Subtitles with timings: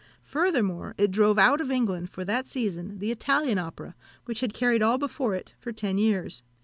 [0.23, 3.93] Furthermore, it drove out of England, for that season, the Italian Opera,
[4.25, 6.41] which had carried all before it for ten years."